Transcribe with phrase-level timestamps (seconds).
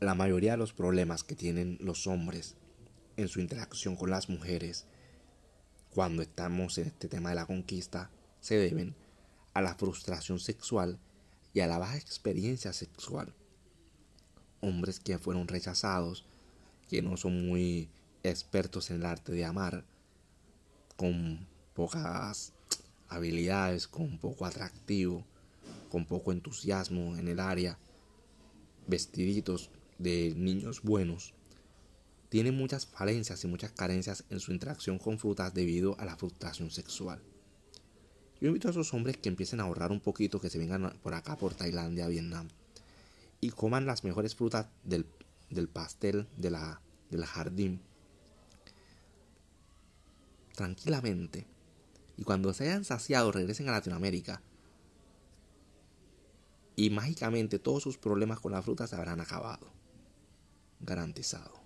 [0.00, 2.56] la mayoría de los problemas que tienen los hombres
[3.16, 4.84] en su interacción con las mujeres
[5.94, 8.94] cuando estamos en este tema de la conquista se deben
[9.54, 10.98] a la frustración sexual
[11.54, 13.32] y a la baja experiencia sexual.
[14.60, 16.26] Hombres que fueron rechazados,
[16.90, 17.88] que no son muy
[18.22, 19.84] expertos en el arte de amar,
[20.96, 22.52] con pocas
[23.08, 25.24] habilidades, con poco atractivo,
[25.90, 27.78] con poco entusiasmo en el área,
[28.86, 31.34] vestiditos de niños buenos,
[32.28, 36.70] tienen muchas falencias y muchas carencias en su interacción con frutas debido a la frustración
[36.70, 37.22] sexual.
[38.40, 41.14] Yo invito a esos hombres que empiecen a ahorrar un poquito, que se vengan por
[41.14, 42.48] acá, por Tailandia, Vietnam,
[43.40, 45.06] y coman las mejores frutas del,
[45.68, 47.80] pastel de la, del jardín
[50.54, 51.46] tranquilamente.
[52.16, 54.42] Y cuando se hayan saciado, regresen a Latinoamérica.
[56.74, 59.76] Y mágicamente todos sus problemas con la fruta se habrán acabado
[60.80, 61.65] garantizado.